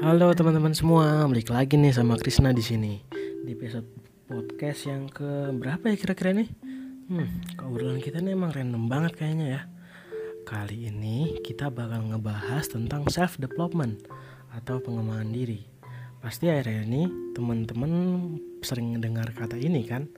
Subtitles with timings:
[0.00, 3.04] Halo teman-teman semua, balik lagi nih sama Krisna di sini
[3.44, 3.84] di episode
[4.24, 6.48] podcast yang ke berapa ya kira-kira nih?
[7.12, 7.28] Hmm,
[7.60, 9.62] keobrolan kita nih emang random banget kayaknya ya.
[10.48, 14.00] Kali ini kita bakal ngebahas tentang self development
[14.56, 15.68] atau pengembangan diri.
[16.24, 17.04] Pasti akhirnya ini
[17.36, 17.92] teman-teman
[18.64, 20.08] sering mendengar kata ini kan?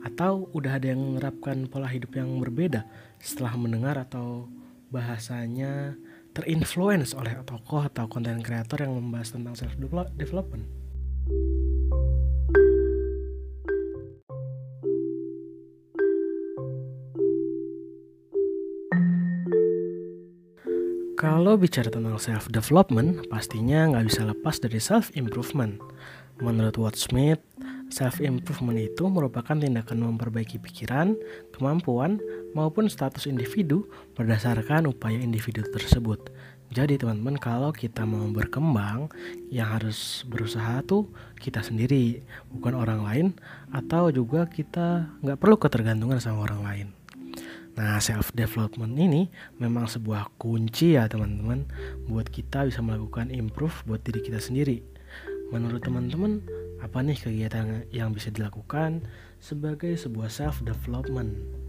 [0.00, 2.88] Atau udah ada yang menerapkan pola hidup yang berbeda
[3.20, 4.48] setelah mendengar atau
[4.88, 5.92] bahasanya
[6.36, 9.72] terinfluence oleh tokoh atau konten kreator yang membahas tentang self
[10.20, 10.68] development.
[21.16, 25.80] Kalau bicara tentang self development, pastinya nggak bisa lepas dari self improvement.
[26.44, 27.40] Menurut Watt Smith,
[27.88, 31.16] self improvement itu merupakan tindakan memperbaiki pikiran,
[31.56, 32.20] kemampuan,
[32.56, 33.84] maupun status individu
[34.16, 36.32] berdasarkan upaya individu tersebut.
[36.72, 39.12] Jadi teman-teman kalau kita mau berkembang
[39.52, 41.06] yang harus berusaha tuh
[41.38, 43.26] kita sendiri bukan orang lain
[43.70, 46.88] atau juga kita nggak perlu ketergantungan sama orang lain.
[47.76, 49.28] Nah self development ini
[49.60, 51.68] memang sebuah kunci ya teman-teman
[52.08, 54.80] buat kita bisa melakukan improve buat diri kita sendiri.
[55.54, 56.42] Menurut teman-teman
[56.82, 59.06] apa nih kegiatan yang bisa dilakukan
[59.38, 61.65] sebagai sebuah self development?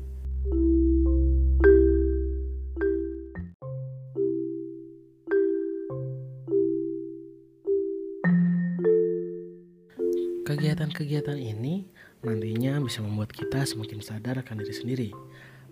[10.48, 11.84] Kegiatan-kegiatan ini
[12.24, 15.10] nantinya bisa membuat kita semakin sadar akan diri sendiri.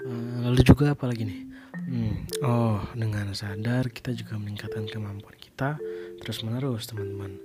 [0.04, 1.42] Uh, lalu juga apa lagi nih?
[1.80, 5.80] Hmm, oh, dengan sadar kita juga meningkatkan kemampuan kita
[6.20, 7.40] terus menerus teman-teman.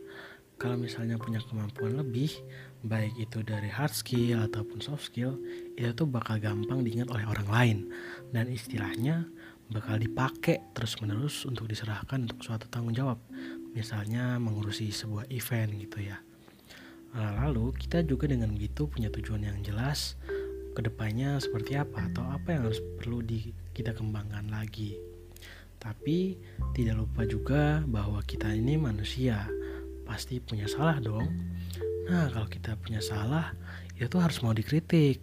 [0.58, 2.34] Kalau misalnya punya kemampuan lebih,
[2.82, 5.38] baik itu dari hard skill ataupun soft skill,
[5.78, 7.78] itu tuh bakal gampang diingat oleh orang lain
[8.34, 9.30] dan istilahnya
[9.70, 13.22] bakal dipakai terus menerus untuk diserahkan untuk suatu tanggung jawab.
[13.70, 16.18] Misalnya mengurusi sebuah event gitu ya.
[17.10, 20.14] Nah, lalu kita juga dengan begitu punya tujuan yang jelas
[20.70, 24.94] ke depannya seperti apa atau apa yang harus perlu di, kita kembangkan lagi.
[25.80, 26.36] Tapi
[26.76, 29.48] tidak lupa juga bahwa kita ini manusia,
[30.06, 31.26] pasti punya salah dong.
[32.06, 33.56] Nah kalau kita punya salah,
[33.98, 35.18] itu harus mau dikritik.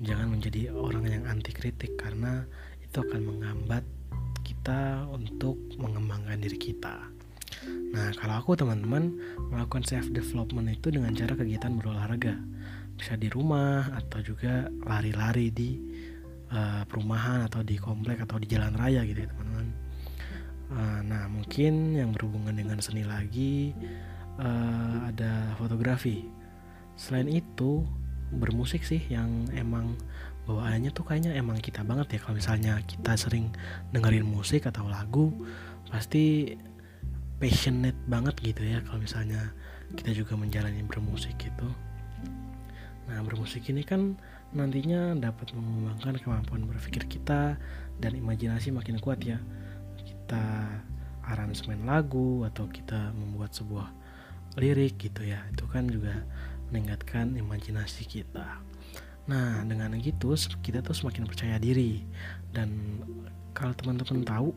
[0.00, 2.44] Jangan menjadi orang yang anti kritik karena
[2.80, 3.84] itu akan menghambat
[4.46, 7.12] kita untuk mengembangkan diri kita.
[7.66, 9.16] Nah, kalau aku teman-teman
[9.48, 12.36] melakukan self development itu dengan cara kegiatan berolahraga.
[12.96, 15.80] Bisa di rumah atau juga lari-lari di
[16.52, 19.66] uh, perumahan atau di komplek atau di jalan raya gitu ya, teman-teman.
[20.66, 23.72] Uh, nah, mungkin yang berhubungan dengan seni lagi
[24.40, 26.26] uh, ada fotografi.
[26.96, 27.84] Selain itu,
[28.32, 29.94] bermusik sih yang emang
[30.46, 33.50] bawaannya tuh kayaknya emang kita banget ya kalau misalnya kita sering
[33.90, 35.34] dengerin musik atau lagu
[35.90, 36.54] pasti
[37.36, 39.52] passionate banget gitu ya kalau misalnya
[39.94, 41.68] kita juga menjalani bermusik gitu
[43.06, 44.18] nah bermusik ini kan
[44.54, 47.60] nantinya dapat mengembangkan kemampuan berpikir kita
[47.98, 49.40] dan imajinasi makin kuat ya.
[50.00, 50.68] Kita
[51.26, 53.90] aransemen lagu atau kita membuat sebuah
[54.56, 56.22] lirik gitu ya itu kan juga
[56.70, 58.62] meningkatkan imajinasi kita.
[59.26, 60.32] Nah dengan gitu
[60.62, 62.06] kita tuh semakin percaya diri.
[62.54, 63.02] Dan
[63.56, 64.48] kalau teman-teman tahu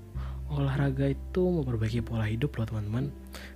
[0.50, 3.14] olahraga itu memperbaiki pola hidup loh teman-teman.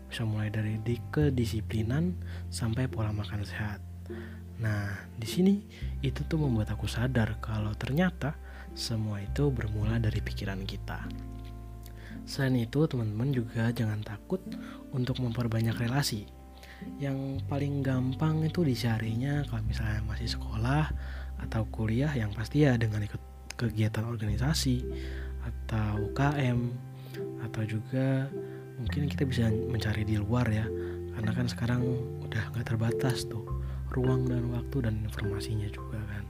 [0.08, 2.14] Bisa mulai dari di kedisiplinan
[2.54, 3.82] sampai pola makan sehat.
[4.62, 5.54] Nah di sini
[6.06, 8.38] itu tuh membuat aku sadar kalau ternyata
[8.78, 11.06] semua itu bermula dari pikiran kita.
[12.24, 14.40] Selain itu teman-teman juga jangan takut
[14.96, 16.30] untuk memperbanyak relasi.
[17.00, 20.92] Yang paling gampang itu dicarinya kalau misalnya masih sekolah
[21.44, 23.20] atau kuliah yang pasti ya dengan ikut
[23.60, 24.84] kegiatan organisasi
[25.44, 26.60] atau UKM
[27.54, 28.26] atau juga
[28.82, 30.66] mungkin kita bisa mencari di luar ya.
[31.14, 31.86] Karena kan sekarang
[32.26, 33.46] udah nggak terbatas tuh
[33.94, 36.26] ruang dan waktu dan informasinya juga kan.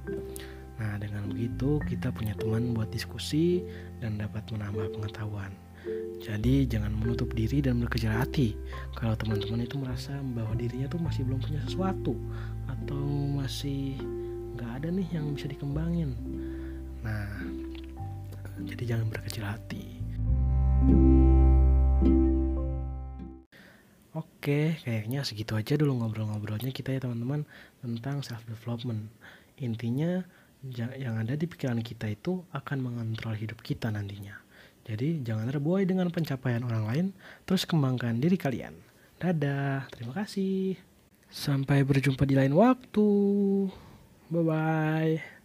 [0.84, 3.64] Nah dengan begitu kita punya teman buat diskusi
[4.04, 5.56] dan dapat menambah pengetahuan.
[6.20, 8.56] Jadi jangan menutup diri dan berkecil hati
[8.96, 12.16] kalau teman-teman itu merasa bahwa dirinya tuh masih belum punya sesuatu
[12.68, 13.04] atau
[13.40, 14.00] masih
[14.60, 16.16] nggak ada nih yang bisa dikembangin.
[17.00, 17.28] Nah
[18.68, 19.83] jadi jangan berkecil hati.
[24.44, 27.48] Oke, kayaknya segitu aja dulu ngobrol-ngobrolnya kita ya teman-teman
[27.80, 29.08] tentang self development.
[29.56, 30.20] Intinya
[31.00, 34.36] yang ada di pikiran kita itu akan mengontrol hidup kita nantinya.
[34.84, 37.06] Jadi jangan terbuai dengan pencapaian orang lain,
[37.48, 38.76] terus kembangkan diri kalian.
[39.16, 40.76] Dadah, terima kasih.
[41.32, 43.08] Sampai berjumpa di lain waktu.
[44.28, 45.43] Bye bye.